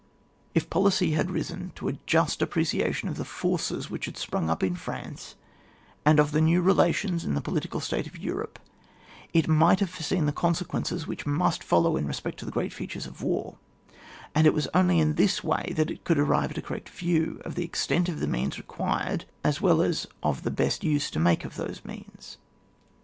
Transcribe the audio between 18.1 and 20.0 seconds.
the means required as well